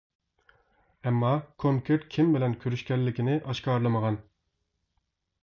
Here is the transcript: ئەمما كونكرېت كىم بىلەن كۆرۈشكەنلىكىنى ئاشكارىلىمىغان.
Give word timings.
ئەمما 1.09 1.29
كونكرېت 1.63 2.07
كىم 2.15 2.33
بىلەن 2.39 2.57
كۆرۈشكەنلىكىنى 2.65 3.37
ئاشكارىلىمىغان. 3.45 4.19